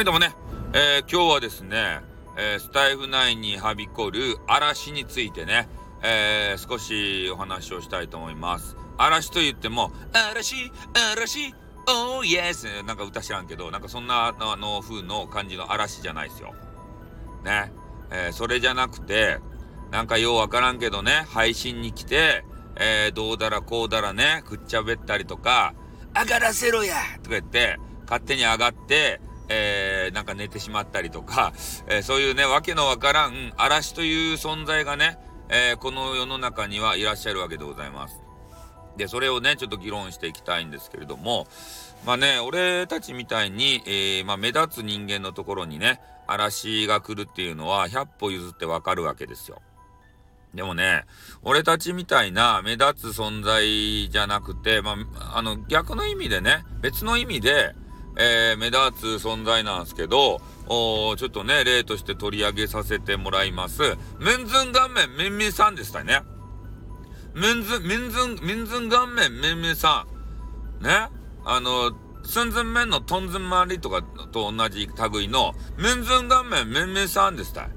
[0.00, 0.34] はい、どうもね、
[0.72, 2.00] えー、今日はですね、
[2.38, 5.68] えー、スタイフ内にはびこる嵐についてね、
[6.02, 8.78] えー、少しお話をしたいと思います。
[8.96, 10.72] 嵐と言っても、嵐、
[11.12, 11.54] 嵐、
[11.86, 16.54] おーイエスなんか歌知らんけど、なんかそんなあの風の感じの嵐じゃないですよ。
[17.44, 17.70] ね。
[18.10, 19.38] えー、それじゃなくて、
[19.90, 25.74] なんかようわからんけどね、配信に来て、えー、どうだらこうだらね、くっちゃべったりとか、
[26.18, 27.76] 上がらせろやとか言って、
[28.06, 31.52] 勝手に上がって、えー、なんか寝てしまったりとか、
[31.88, 35.18] えー、そういうね、わけのわからん嵐という存在がね、
[35.48, 38.20] えー、この世の中にはいらっしゃるわけでございます。
[38.96, 41.48] で、それをね、ちょっと議論していきたいんですけれども、
[42.06, 49.60] まあね、俺たちみたいに、えー、まあ、目立つ人間のところにね、嵐が来るっていうのは100歩譲ってわかるわけですよ。
[50.54, 51.04] でもね、
[51.42, 57.74] 俺たちみたいな目立つ存在じゃなくて、まあ、あの、逆の意味でね、別の意味で、
[58.16, 63.82] えー、目立つ存在なんですけど、おちょっとね、例として取り上げさせてもらいます。
[64.18, 66.22] メンズン顔面メンメさんでしたね。
[67.34, 70.06] メンズ、メンズン、メンズン顔面メンメさ
[70.80, 70.84] ん。
[70.84, 71.08] ね。
[71.44, 71.92] あの、
[72.24, 77.68] スンズンメンのトンズンマリとかと同じ類の、メンズン顔面メンメさんでした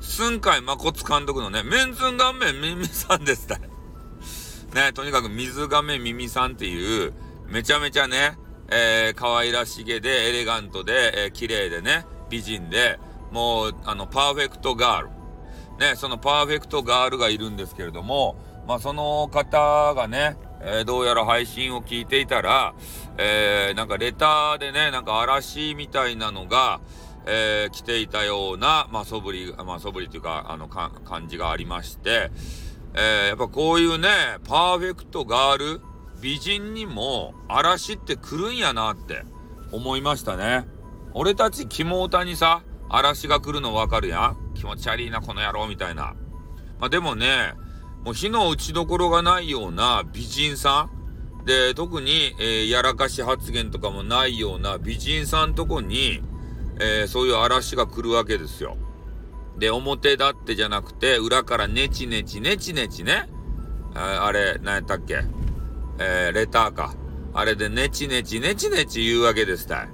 [0.00, 7.12] 寸海誠監督のね、メンズン顔面ミミさんですたね、とにかく水亀耳さんっていう、
[7.48, 8.38] めちゃめちゃね、
[8.70, 12.98] えー、可愛らしげで、エレガントで、えー、綺麗でね、美人で、
[13.32, 15.08] もう、あの、パーフェクトガール。
[15.78, 18.36] ね、そのパーフェクトガールがいるんですけれども、
[18.68, 22.74] まあ、その方がね、えー、どうやら配信を聞いていたら、
[23.16, 26.80] えー、なんかレターでね、なんか嵐みたいなのが、
[27.26, 32.30] えー、来ていたような、まあ、素振り、まあ、素振りというか、あの、感じがありまして、
[32.94, 34.08] えー、やっぱこういうね、
[34.44, 35.80] パーフェクトガール、
[36.20, 39.24] 美人にも嵐って来るんやなって
[39.72, 40.66] 思いましたね。
[41.14, 46.14] 俺たち肝オにさ、嵐が来るのわかるやん気持ち悪いな、この野郎みたいな。
[46.78, 47.54] まあ、でもね、
[48.04, 50.88] もう火の打ちどころがないような美人さ
[51.42, 56.22] んで、特に、えー、やらかし発言とかもないような美人さんとこに、
[56.80, 58.76] えー、そういう嵐が来るわけですよ。
[59.58, 63.28] で、表だってじゃなくて、裏からネチネチネチネチね。
[63.94, 65.22] ああれ、何やったっけ？
[66.00, 66.94] えー、レターか。
[67.32, 69.88] あれでネチネチネチネチ言うわけですたい。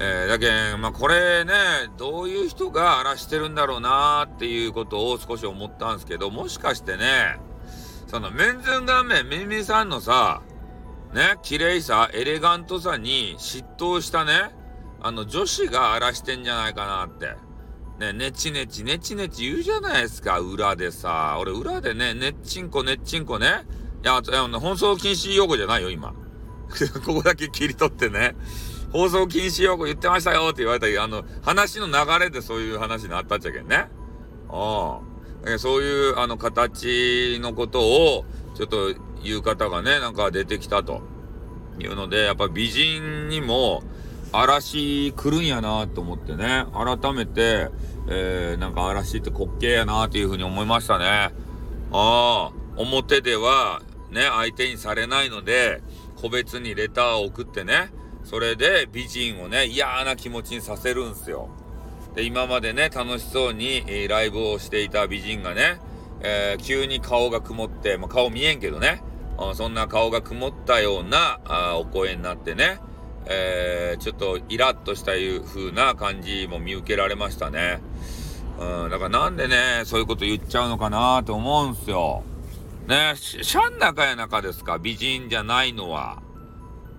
[0.00, 1.52] えー、だけん、まあ、これね、
[1.96, 7.38] どういう人が荒らしてるんだろうなーっていうことを少し思ったんですけど、もしかしてね、
[8.08, 10.42] そのメンズン顔面ミミさんのさ、
[11.14, 14.50] ね、綺麗さ、エレガントさに嫉妬したね、
[15.00, 17.36] あの、女子が荒らしてんじゃないかなって。
[18.00, 21.36] ね、ねちねちねちねち言うじゃないですか、裏でさ。
[21.38, 23.64] 俺、裏でね、ねっちんこねっちんこね。
[24.04, 26.12] いや、いや放送禁止用語じゃないよ、今。
[27.04, 28.34] ここだけ切り取ってね。
[28.92, 33.88] 放送禁止用語言ってましたよって言われたけど、あの、話の流れでそういう話になったっちゃけんね。
[34.48, 34.98] あ
[35.46, 35.58] あ。
[35.58, 38.24] そういう、あの、形のことを、
[38.54, 41.02] ちょっと言う方がね、なんか出てきたと。
[41.78, 43.82] いうので、やっぱ美人にも、
[44.32, 47.70] 嵐来るんやなと思ってね、改めて、
[48.08, 51.04] えー、なんか嵐って滑稽やなというふうに思いましたね。
[51.04, 51.30] あ
[51.92, 55.82] あ、表ではね、相手にされないので、
[56.20, 57.90] 個別にレターを送ってね、
[58.24, 61.48] それで美人をね、嫌な気持ちにさせるんすよ。
[62.14, 65.80] で、今までね、楽しそうに、えー、ライブをしていた美人がね、
[66.20, 69.02] えー、急に顔が曇って、まあ、顔見えんけどね、
[69.54, 72.78] そんな顔が曇ったようなあお声になってね、
[73.26, 77.80] えー、ちょっとイラッとしたいう風な感じも見受けられましたね。
[78.60, 82.22] うん、だからなんでね、そういうこと言っちゃうのかなと思うんすよ。
[82.92, 86.22] ね、シャン中や中ですか、美人じゃないのは。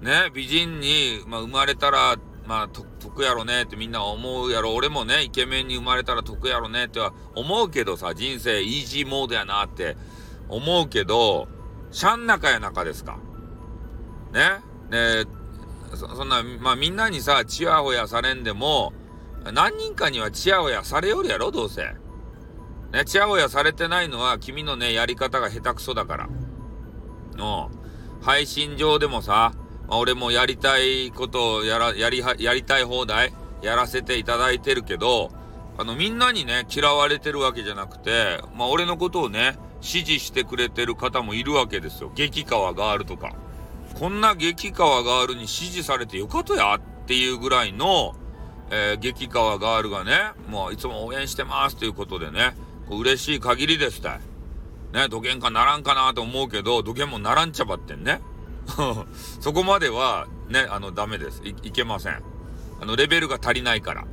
[0.00, 4.72] ね、美人に、まあ、生まれたら、まあ、得やろねってみんな思うやろ。
[4.74, 9.96] 俺もね、イケメンに生まれたら得やろねっては思うけどさ、人生イージーモードやなって
[10.48, 11.48] 思うけど、
[11.90, 13.18] シャン中や中ですか？
[14.32, 14.60] ね。
[14.90, 15.24] ね
[15.96, 18.92] そそんな、まあみんなにさ、チヤホヤされんでも、
[19.52, 21.96] 何人かにはチヤホヤされよるやろ、どうせ。
[22.92, 26.28] ね、チヤホヤされてないのは君のね、やり方が下手くそだから。
[27.36, 27.70] の、
[28.20, 29.52] 配信上でもさ、
[29.88, 33.32] まあ、俺もやりたいことをやら、やりは、やりたい放題、
[33.62, 35.30] やらせていただいてるけど、
[35.78, 42.12] あの、みんなにね、嫌われてるわけじゃなくて、まあ俺のことをね、支持してくれてる方もいるわけですよ。
[42.14, 43.34] 激川ガールとか。
[43.98, 48.14] こんな激川ガールに支持されてよかとやっていうぐらいの、
[48.70, 52.54] えー、激川ガールがね、もういつも応援してますということでね、
[52.96, 54.20] 嬉しい限りですたい。
[54.92, 58.20] ね、土幻かならんかなと思うけど、土幻もならんちゃばってんね。
[59.40, 61.54] そこまでは、ね、あの、ダメですい。
[61.62, 62.22] いけません。
[62.80, 64.04] あの、レベルが足りないから。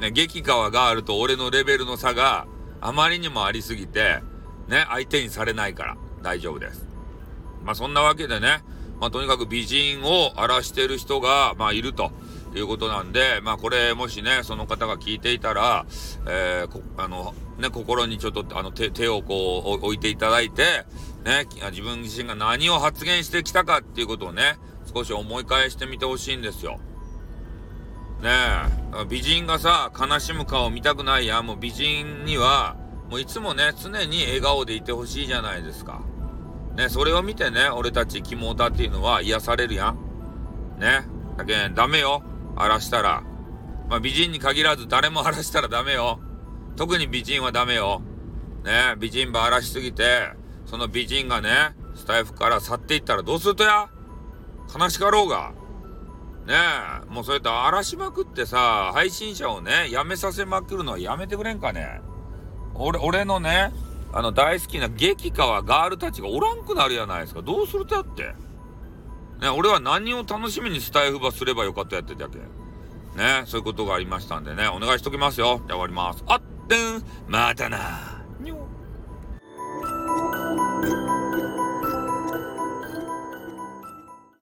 [0.00, 2.46] ね、激川があると俺のレベルの差が
[2.80, 4.20] あまりにもありすぎて、
[4.68, 6.86] ね、相手にされないから大丈夫です。
[7.64, 8.62] まあそんなわけでね、
[9.00, 12.10] まあとにかく美人を荒らしてる人が、まあいると。
[12.58, 15.86] いうことなんで、まあこれもしね、その方が聞いていたら、
[16.28, 20.84] えー、あの、ね、心にちょっとあの手手をこう置いていただいて、
[21.24, 24.56] ね、自分自身が何を発言してきたかっていうことをね、
[24.94, 26.78] 少し思い返してみてほしいんですよ。
[28.22, 31.46] ねえ、美人がさ、悲しむ顔見たくないやん。
[31.46, 32.76] もう美人には、
[33.10, 36.02] もういつもね、常に笑顔でいてほしいじゃないですか。
[36.76, 39.98] ね、それを見てね、俺たちキモータっていうのは癒されるやん。
[40.78, 41.06] ね。
[41.36, 42.22] だけん、ダメよ。
[42.56, 43.22] 荒らしたら。
[43.88, 46.20] まあ、美人に限らず誰も荒らしたらダメよ。
[46.76, 48.02] 特に美人はダメよ。
[48.64, 50.30] ね美人ば荒らしすぎて、
[50.66, 51.50] その美人がね、
[51.94, 53.88] スタイフから去っていったらどうするとや？
[54.74, 55.52] 悲しかろうが。
[56.46, 56.54] ね
[57.08, 62.00] え、もうそうやって荒らしまくってさ、配信者をね、やめさせまくるのはやめてくれんかね。
[62.74, 63.72] 俺、俺のね、
[64.12, 67.42] あの大好きな激川ガールたちがおらんくなるやないですか。
[67.42, 68.34] どうするとやって。
[69.44, 72.38] ね、俺は何を楽しみにスタイフばすればよかったやってたけ？
[72.38, 75.60] ね、そういうことがありましたんでね、お願いしときますよ。
[75.66, 76.24] じゃあ終わります。
[76.26, 78.24] あってん、またな。